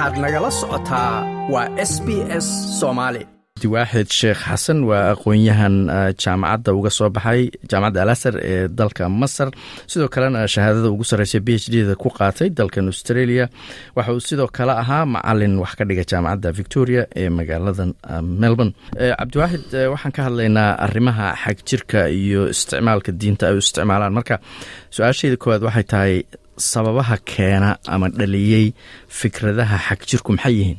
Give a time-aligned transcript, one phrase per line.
[0.00, 1.14] waxaad nagala socotaa
[1.52, 2.08] waa s b
[2.44, 2.46] s
[2.80, 3.22] soomaali
[3.74, 5.74] waaxid sheekh xasan waa aqoon-yahan
[6.22, 9.48] jaamacadda uga soo baxay jaamacadda alasar ee dalka masar.
[9.90, 13.44] Sidoo kalena shahaadada ugu sarreysa b h d da ku qaatay dalkan australia.
[13.96, 17.84] Waxa uu sidoo kale ahaa macalin wax ka dhiga jaamacadda victoria ee magaalada
[18.42, 18.72] melbourne.
[19.20, 24.12] Cabdiwaaxid waxaan ka hadlaynaa arrimaha xag jirka iyo isticmaalka diinta ay u isticmaalaan.
[24.18, 24.34] Marka
[24.94, 26.14] su'aasheeda koowaad waxay tahay
[26.72, 28.66] sababaha keena ama dhaliyey
[29.18, 30.78] fikradaha xag jirku maxay yihiin?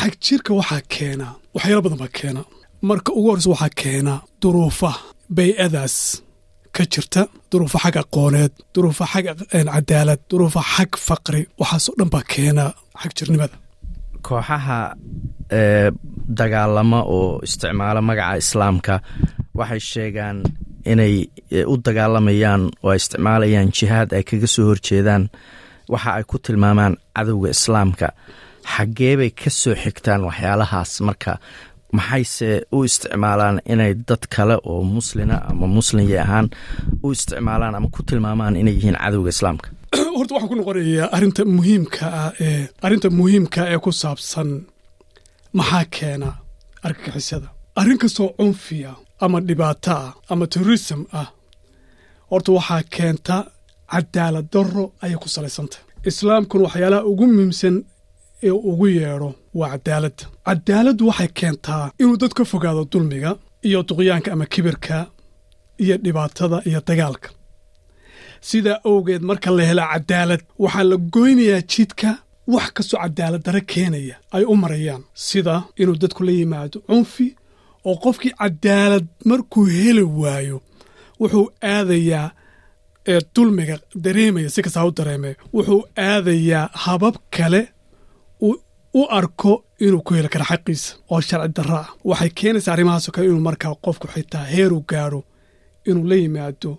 [0.00, 2.42] Xag jirka waxaa keena waxyaala badan baa keena.
[2.88, 4.90] Marka ugu horreysa waxaa keena duruufa
[5.36, 5.96] bay-adaas
[6.76, 7.22] ka jirta.
[7.50, 9.24] Duruufa xag aqooneed duruufa xag
[9.74, 12.64] cadaalad duruufa xag faqri waxaasoo dhan baa keena
[13.02, 13.56] xag jirnimada.
[14.26, 14.78] Kooxaha
[16.38, 18.94] dagaalama oo isticmaala magaca islaamka
[19.58, 20.36] waxay sheegaan
[20.84, 21.14] inay
[21.66, 25.24] u dagaalamayaan oo ay isticmaalayaan jihaad ay kaga soo horjeedaan
[25.92, 28.08] waxa ay ku tilmaamaan cadowga islaamka.
[28.74, 31.00] Xaggee bay ka soo xigtaan waxyaalahaas.
[31.06, 31.38] Marka
[31.92, 36.48] maxayse u isticmaalaan inay dad kale oo muslina ama muslimya ahaan
[37.02, 39.68] u isticmaalaan ama ku tilmaamaan inay yihiin cadowga islaamka?
[40.16, 44.48] Horta waxaan ku noqonayaa arrinta muhiimka ah ee arrinta muhiimka ee ku saabsan
[45.58, 46.28] maxaa keena
[46.86, 47.48] argagixisada
[47.80, 48.92] arrin kastoo cunfiya
[49.24, 51.28] ama dhibaato ah ama terrorism ah.
[52.30, 53.36] Horta waxaa keenta
[53.92, 57.76] cadaalad darro ayay ku salaysantah islaamkuna waxyaalaha ugu muhiimsan
[58.48, 63.30] ee ugu yeedho waa cadaaladda cadaaladdu waxay keentaa inuu dad ka fogaado dulmiga
[63.68, 64.96] iyo duqyaanka ama kibirka
[65.84, 67.28] iyo dhibaatada iyo dagaalka.
[68.48, 72.08] Sidaa awgeed marka la hela cadaalad waxaa la goynayaa jidka
[72.54, 75.02] wax kastoo cadaalad dare keenaya ay u marayaan.
[75.28, 77.26] Sida inuu dadku la yimaado cunfi
[77.88, 80.56] oo qofkii cadaalad markuu heli waayo
[81.20, 82.26] wuxuu aadayaa
[83.34, 87.62] dulmiga dareemaya si kastaa u dareemaya wuxuu aadayaa habab kale
[89.00, 89.52] u arko
[89.84, 91.88] inuu ku heli karo xaqiisa oo sharci darro ah.
[92.04, 95.20] Waxay keenaysaa arrimahaasoo kale inuu markaa qofku xitaa heeru gaadho
[95.88, 96.72] inuu la yimaado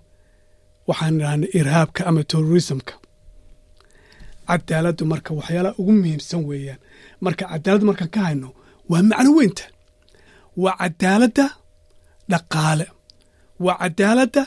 [0.87, 2.93] waxaan idhahna irhaabka ama terrorismka.
[4.47, 6.79] Cadaaladdu marka waxyaalaha ugu muhiimsan weeyaan
[7.25, 8.49] marka cadaaladda markaan ka hayno
[8.89, 9.63] waa macno weynta
[10.63, 11.45] waa cadaaladda
[12.31, 12.87] dhaqaale.
[13.65, 14.43] Waa cadaaladda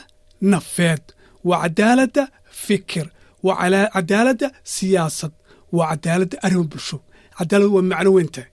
[0.51, 1.03] nafeed.
[1.47, 2.23] Waa cadaaladda
[2.65, 3.05] fikir.
[3.43, 5.31] Waa cadaaladda siyaasad.
[5.77, 6.97] Waa cadaaladda arrimo bulsho.
[7.37, 8.49] Cadaalad waa macno weyntahay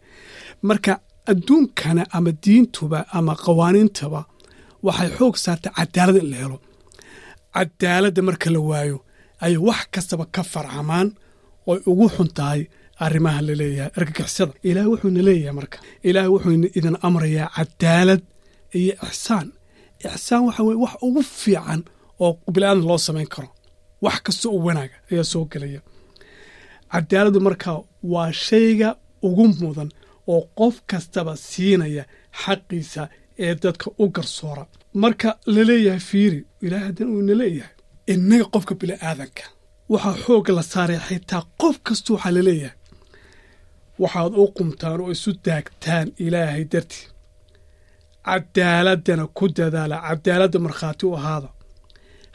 [0.68, 0.92] marka
[1.30, 4.20] adduunkana ama diintuba ama qawaaniintaba
[4.86, 6.58] waxay xoog saartaa cadaalad in la helo.
[7.54, 8.98] Cadaaladda marka la waayo
[9.44, 11.08] ayay wax kastaba ka farcamaan
[11.70, 12.60] oy ugu xun tahay
[13.06, 15.78] arrimaha la leeyahay argagixisada ilaahay wuxuuna leeyahay marka.
[16.08, 18.22] Ilaahay wuxuu idin amrayaa cadaalad
[18.78, 19.48] iyo ixsaan.
[20.08, 21.80] Ixsaan waxa weye wax ugu fiican
[22.24, 23.48] oo biniaadan loo samayn karo.
[24.04, 25.80] Wax kasta oo wanaaga ayaa soo gelaya.
[26.92, 27.70] Cadaaladdu marka
[28.12, 28.88] waa shayga
[29.26, 29.90] ugu mudan
[30.32, 32.04] oo qof kastaba siinaya
[32.42, 33.02] xaqiisa
[33.44, 34.64] ee dadka u garsoora.
[35.02, 37.74] Marka la leeyahay fiiri ilahay haddana uuna leeyahay.
[38.12, 39.44] Innaga qofka bini'aadanka
[39.92, 42.76] waxaa xoogga la saaray xitaa qof kasta waxaa la leeyahay
[44.02, 47.04] waxaad u qumtaan oo isu daagtaan ilaahay dartii.
[48.26, 51.48] Cadaaladdana ku dadaala cadaaladda markhaati u ahaada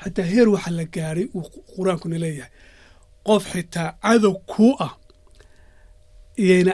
[0.03, 2.51] hataa heer waxaa la gaadhay uu qur'aankuna leeyahay.
[3.27, 4.93] Qof xitaa cadow kuu ah
[6.43, 6.73] iyayna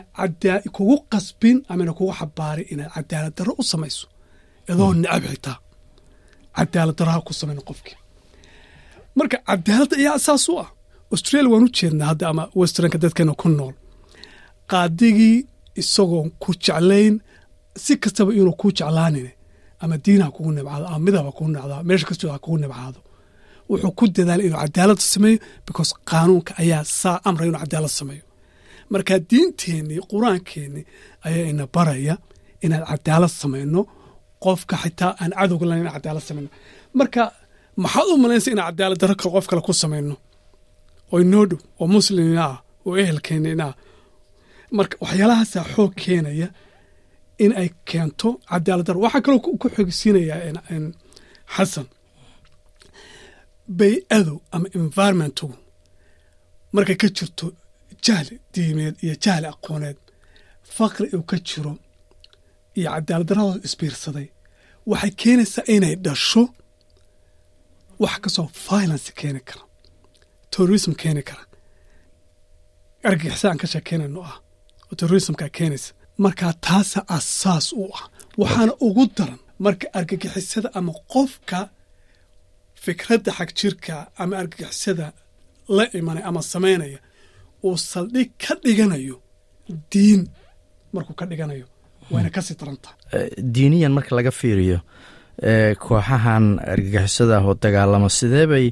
[0.76, 4.06] kugu qasbin amayna kugu xabaarin inaad cadaalad darro u samayso.
[4.72, 5.58] Adoo necab xitaa
[6.58, 7.98] cadaalad darraha ku samayna qofkii.
[9.18, 10.70] Marka cadaaladda ayaa asaas u ah.
[11.14, 13.76] Australia waan u jeednaa hadda ama westernka dadkeena ku nool
[14.72, 15.38] qaadigii
[15.81, 17.16] isagoon ku jeclayn
[17.84, 19.29] si kastaba inuu kuu jeclaanin
[19.84, 23.00] ama diinha kugu nibcaado ama midaba kugu nibcaado meesha kastoo ha kugu nibcaado
[23.69, 28.24] wuxuu ku dadaalay inuu cadaaladda sameeyo because qaanuunka ayaa saa amraya inuu cadaalad sameeyo.
[28.91, 30.85] Marka diinteennii qur'aankeennii
[31.28, 32.16] ayaa ina baraya
[32.66, 33.81] inaan cadaalad samayno
[34.44, 36.50] qofka xitaa aan cadowga lahayn inaan cadaalad samayno.
[37.00, 37.22] Marka
[37.84, 40.16] maxaad u malaynaysa inaan cadaalad darro kale qof kale ku samayno?
[41.12, 43.75] Oo inoo dhow oo muslimina ah oo ehelkeennina ah
[44.78, 46.48] marka waxyaalahaasaa xoog keenaya
[47.44, 49.00] in ay keento cadaalad darro.
[49.06, 50.40] Waxaa kaloo ku xogsiinayaa
[51.56, 51.88] xasan
[53.80, 55.56] bay-adu ama environmentigu
[56.75, 57.46] markay ka jirto
[58.06, 59.98] jahli diimeed iyo jahli aqooneed
[60.78, 61.74] faqri uu ka jiro
[62.80, 64.28] iyo cadaalad darradoo isbiirsaday
[64.92, 66.44] waxay keenaysaa inay dhasho
[68.04, 69.64] wax kastoo violence keeni kara
[70.52, 71.44] terrorism keeni kara.
[73.08, 74.38] Argagixisaan ka sheekeynayno ah
[74.94, 75.90] oo terrorismkaa keenaysa
[76.25, 78.06] markaa taasa asaas u ah
[78.42, 81.60] waxaana ugu daran marka argagixisada ama qofka
[82.86, 85.06] fikradda xag jirka ama argagixisada
[85.78, 87.00] la imanaya ama samaynaya
[87.68, 89.16] uu saldhig ka dhiganayo
[89.92, 90.22] diin
[90.95, 91.66] markuu ka dhiganayo
[92.13, 94.80] wayna ka sii daran tahay diiniyan marka laga fiiriyo
[95.84, 98.66] kooxahan argagixisada ah oo dagaalamo sidee bay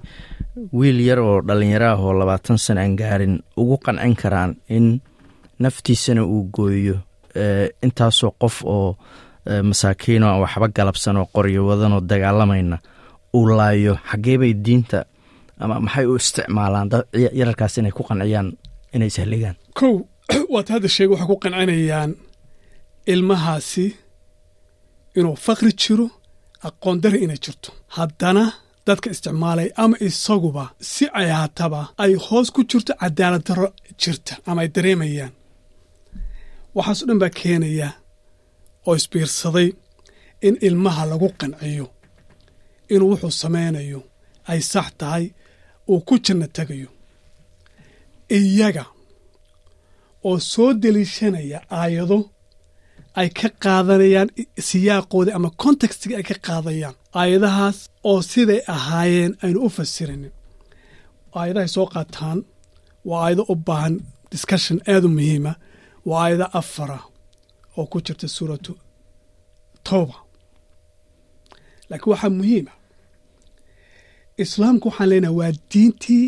[0.79, 4.85] wiil yar oo dhallinyaro ah oo labaatan sana aan gaarin ugu qancin karaan in
[5.63, 6.97] naftiisana uu gooyo
[7.85, 8.97] intaasoo qof oo
[9.69, 12.77] masaakiino aan waxba galabsan oo qoryo wadan oo dagaalamayna
[13.37, 15.05] uu laayo xaggee bay diinta
[15.59, 16.89] ama maxay u isticmaalaan
[17.39, 18.47] yararkaas inay ku qanciyaan
[18.95, 19.95] inay sahligaan kow
[20.53, 22.11] waata hadda sheega waxay ku qancinayaan
[23.13, 23.85] ilmahaasi
[25.17, 26.07] inuu fakri jiro
[26.67, 27.69] aqoon dari inay jirto.
[27.97, 28.43] Haddana
[28.87, 31.29] dadka isticmaalaya ama isaguba si ay
[32.03, 33.67] ay hoos ku jirto cadaalad darro
[34.01, 35.31] jirta ama ay dareemayaan
[36.77, 37.89] waxaaso dhan baa keenaya
[38.87, 39.69] oo isbiirsaday
[40.47, 41.85] in ilmaha lagu qanciyo
[42.93, 43.99] inuu wuxuu samaynayo
[44.51, 45.25] ay sax tahay
[45.91, 46.89] uu ku janno tegayo.
[48.37, 48.85] Iyaga
[50.27, 52.19] oo soo deliishanaya aayado
[53.19, 54.29] ay ka qaadanayaan
[54.67, 57.77] siyaaqoodii ama kontekstiga ay ka qaadayaan aayadahaas
[58.09, 60.33] oo siday ahaayeen aynu u fasirinin.
[61.37, 62.39] Aayadahay soo qaataan
[63.09, 63.93] waa aayado u baahan
[64.33, 65.53] discussion aad u muhiima
[66.09, 66.99] waa aayado afara
[67.77, 68.73] oo ku jirta suuratu
[69.87, 70.15] towba
[71.89, 72.71] laakiin waxaa muhiima
[74.43, 76.25] islaamku waxaan leenahay waa diintii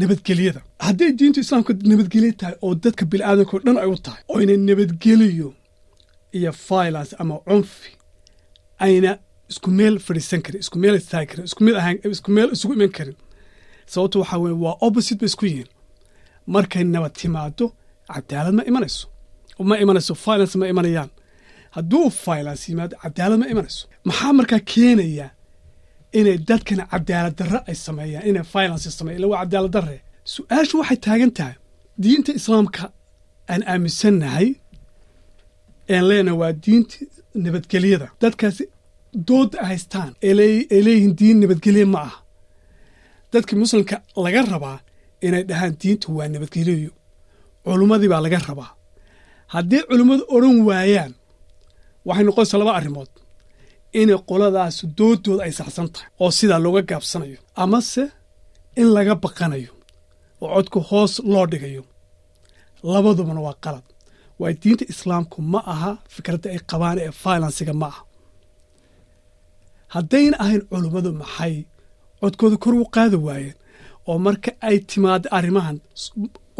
[0.00, 0.60] nabadgelyada.
[0.86, 4.56] Hadday diintu islaamka nabadgelyo tahay oo dadka bini'aadamka o dhan ay u tahay oo inay
[4.68, 5.48] nabadgeliyo
[6.36, 7.90] iyo violence ama cunfi
[8.84, 9.10] ayna
[9.50, 12.92] isku meel fadhiisan karin isku meel istaagi karin isku meel ahaan isku meel isugu iman
[12.98, 13.16] karin.
[13.92, 15.68] Sababto waxaa weye waa opposite bay isku yihiin.
[16.54, 17.66] Markay nabad timaado
[18.16, 19.04] cadaalad ma imanayso.
[19.70, 21.10] Ma imanayso violence ma imanayaan.
[21.76, 23.82] Hadduu violence yimaado cadaalad ma imanayso.
[24.08, 25.26] Maxaa markaa keenaya
[26.18, 29.96] inay dadkana cadaalad darre ay sameeyaan inay violence sameeyan illa waa cadaalad darre.
[30.34, 31.54] Su'aashu waxay taagan tahay.
[32.02, 32.84] Diinta islaamka
[33.52, 34.48] aan aaminsannahay
[35.94, 36.96] een leenahay waa diinta
[37.44, 38.08] nabadgelyada.
[38.22, 38.64] Dadkaasi
[39.28, 40.32] doodda ay haystaan ay
[40.86, 42.14] leeyihiin diin nabadgelye ma ah
[43.32, 44.78] dadkii muslimka laga rabaa
[45.26, 46.90] inay dhahaan diinta waa nabadgelyo
[47.64, 48.70] culummadii baa laga rabaa.
[49.54, 51.12] Haddii culimmadu odhan waayaan
[52.06, 53.10] waxay noqonaysaa laba arrimood.
[54.00, 58.04] Inay qoladaas doodooda ay saxsan tahay oo sidaa looga gaabsanayo amase
[58.80, 59.72] in laga baqanayo
[60.42, 61.82] oo codku hoos loo dhigayo.
[62.92, 63.86] Labadubana waa qalad.
[64.40, 68.02] Waay diinta islaamku ma aha fikradda ay qabaan ee violensiga ma aha.
[69.94, 71.54] Haddayna ahayn culummadu maxay
[72.20, 73.56] codkooda kor u qaadi waayeen
[74.08, 75.76] oo marka ay timaado arrimahan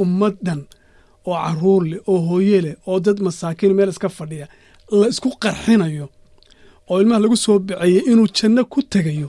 [0.02, 0.60] ummad dhan
[1.28, 4.46] oo carruur leh oo hooye oo dad masaakiin meel iska fadhiya
[5.00, 6.06] la isku qarxinayo
[6.90, 9.28] oo ilmaha lagu soo biceeyey inuu janno ku tegayo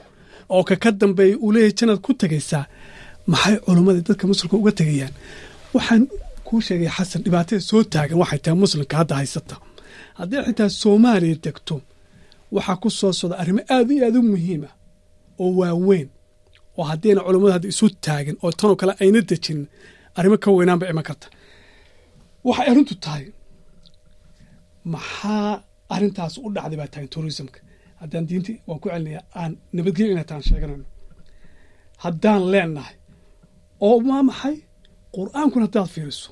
[0.55, 2.65] oo ka ka dambeeya uu leeyahay jannaad ku tegaysaa
[3.31, 5.13] maxay culummada dadka muslimka uga tegayaan?
[5.75, 6.01] Waxaan
[6.47, 9.55] kuu sheegay xasan dhibaatada soo taagan waxay tahay muslimka hadda haysata.
[10.19, 11.75] Haddii xitaa soomaaliya degto
[12.55, 14.69] waxaa ku soo socda arrimo aad iyo aad u muhiima
[15.43, 16.07] oo waaweyn
[16.77, 19.65] oo haddayna culummada hadda isu taagan oo tanoo kale ayna dejinin
[20.17, 21.27] arrimo ka weynaanba iman karta
[22.47, 23.25] waxay arrintu tahay
[24.93, 25.51] maxaa
[25.95, 27.59] arrintaas u dhacday baa tahay tourismka?
[28.01, 30.85] Haddaan diintii waan ku celinayaa aan nabadgelyo inay taan sheeganayno
[32.03, 32.95] haddaan leenahay
[33.87, 34.55] oo maa maxay?
[35.15, 36.29] Qur'aankuna haddaad fiiriso.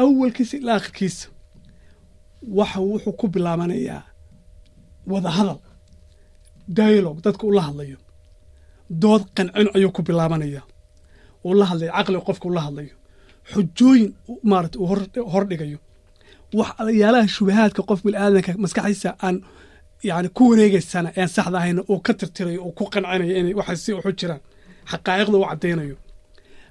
[0.00, 1.26] Awalkiisa ilaa akhirkiisa
[2.58, 4.02] waxa wuxuu ku bilaabanayaa
[5.12, 5.60] wada hadal
[6.76, 7.98] dialogue dadka ula hadlayo.
[9.02, 10.62] Dood qancin ayuu ku bilaabanaya
[11.46, 12.94] uu la hadlayo caqliga qofka ula hadlayo
[13.52, 14.08] xujooyin
[14.50, 14.88] maarata uu
[15.34, 15.78] hordhigayo
[16.58, 16.70] wax
[17.02, 19.36] yaalaha shubahaadka qof bilaadanka maskaxdiisa aan
[20.08, 23.90] yani ku wareegaysana aan saxda ahayna uu ka tirtirayo uu ku qancinayo inay waxay si
[23.96, 24.42] waxu jiraan
[24.90, 25.96] xaqaa'iqda u caddaynayo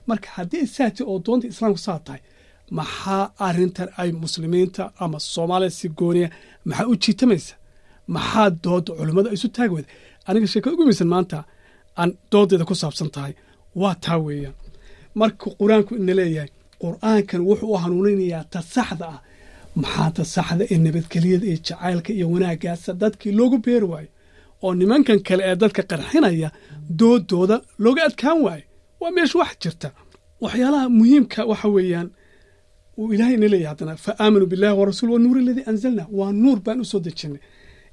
[0.10, 2.22] marka haddii saati oo doonta islaamku saa tahay
[2.77, 6.30] maxaa arrintan ay muslimiinta ama soomaaliya si gooniya
[6.70, 7.53] maxaa u jiitamaysa?
[8.15, 9.89] Maxaa dooda culimmada isu taagi weyda
[10.27, 11.38] aniga sheekada ugu maysan maanta
[12.00, 13.34] aan doodeeda ku saabsan tahay.
[13.82, 14.56] Waa taa weeyaan.
[15.20, 16.50] Marka qur'aanku ina leeyahay
[16.84, 19.20] qur'aankan wuxuu u hanuuninayaa ta saxda ah.
[19.82, 24.10] Maxaa ta saxda ee nabadgelyada iyo jacaylka iyo wanaaggaasa dadkii loogu beeri waayo
[24.63, 26.50] oo nimankan kale ee dadka qarxinaya
[27.00, 28.66] doodooda looga adkaan waayo?
[29.00, 29.88] Waa meesha wax jirta.
[30.44, 32.10] Waxyaalaha muhiimka waxa weeyaan
[32.98, 36.80] uu ilaahay ina haddana fa aaminuu billahi wa rasuul wanuur aladii anzalna waa nuur baan
[36.84, 37.42] u soo dejinay.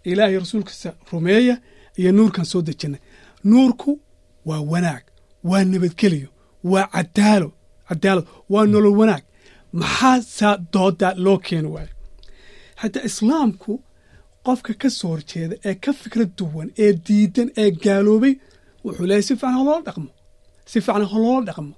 [0.04, 1.56] Ilaahay rasuulkiisa rumeeya
[2.00, 3.00] iyo nuurkan soo dejinay.
[3.44, 4.00] Nuurku
[4.48, 5.04] waa wanaag
[5.44, 6.28] waa nabadgeliyo
[6.64, 7.52] waa cadaalo
[7.90, 9.22] cadaalad waa nolol wanaag.
[9.80, 11.92] Maxaa saa doodaa loo keeni waayo?
[12.80, 13.72] Xataa islaamku
[14.46, 18.34] qofka ka soo horjeeda ee ka fikrad duwan ee diidan ee gaaloobay
[18.84, 20.10] wuxuu leeyahy si fiican haloola dhaqmo.
[20.70, 21.72] Si fiican haloola dhaqmo.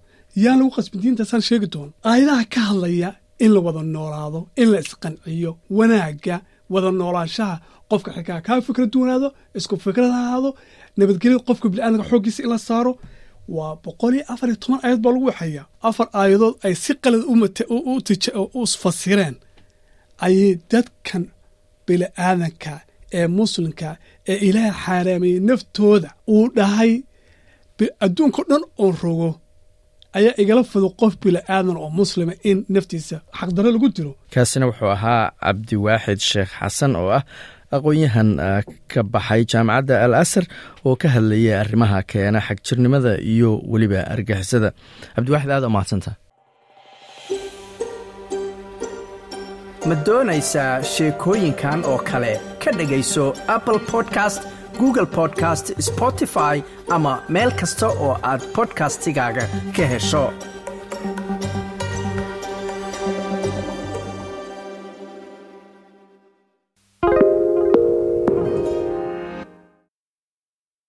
[0.45, 3.11] Yaan lagu qasbin diintaasaan sheegi doono aayadaha ka hadlaya
[3.45, 6.37] in la wada noolaado in la isqanciyo wanaagga
[6.73, 7.57] wada noolaanshaha
[7.90, 9.28] qofka xikaa kaa fikra duwanaado
[9.59, 10.50] isku fikrad ha ahaado
[10.99, 12.92] nabadgelyada qofka biniaadamka xooggiisa in la saaro
[13.56, 17.22] waa boqol iyo afar iyo toban aayad baa lagu waxeeyaa afar aayadood ay si qalad
[18.61, 19.37] u fasireen.
[20.26, 21.25] Ayay dadkan
[21.87, 22.72] bini'aadanka
[23.18, 23.88] ee muslimka
[24.30, 26.92] ee ilaahay xaaraameeyey naftooda uu dhahay
[28.04, 29.30] adduunkao dhan oon rogo
[30.18, 34.12] ayaa igala fido qof bini'aadan oo muslima in naftiisa xaqdarro lagu dilo.
[34.34, 37.25] Kaasina wuxuu ahaa cabdiwaaxid sheekh xasan oo ah
[37.76, 38.29] aqoon-yahan
[38.93, 40.45] ka baxay jaamacadda al asar
[40.87, 44.71] oo ka hadlayay arrimaha keena xagjirnimada iyo weliba argixisada
[45.17, 46.11] cabdiwaaxid aad umahadsanta
[49.88, 52.33] ma doonaysaa sheekooyinkan oo kale?
[52.62, 53.25] Ka dhegayso
[53.57, 54.43] apple podcast
[54.81, 56.57] google podcast spotify
[56.97, 59.45] ama meel kasta oo aad bodkastigaaga
[59.76, 60.23] ka hesho